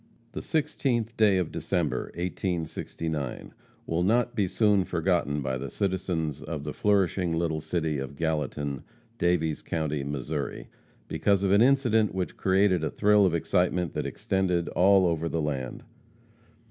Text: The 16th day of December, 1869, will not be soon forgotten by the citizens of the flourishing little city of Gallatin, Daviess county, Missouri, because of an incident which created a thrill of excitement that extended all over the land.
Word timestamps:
The 0.31 0.39
16th 0.39 1.15
day 1.15 1.37
of 1.37 1.51
December, 1.51 2.05
1869, 2.15 3.53
will 3.85 4.01
not 4.01 4.33
be 4.33 4.47
soon 4.47 4.83
forgotten 4.83 5.43
by 5.43 5.59
the 5.59 5.69
citizens 5.69 6.41
of 6.41 6.63
the 6.63 6.73
flourishing 6.73 7.33
little 7.35 7.61
city 7.61 7.99
of 7.99 8.15
Gallatin, 8.15 8.81
Daviess 9.19 9.61
county, 9.63 10.03
Missouri, 10.03 10.69
because 11.07 11.43
of 11.43 11.51
an 11.51 11.61
incident 11.61 12.15
which 12.15 12.35
created 12.35 12.83
a 12.83 12.89
thrill 12.89 13.27
of 13.27 13.35
excitement 13.35 13.93
that 13.93 14.07
extended 14.07 14.69
all 14.69 15.05
over 15.05 15.29
the 15.29 15.39
land. 15.39 15.83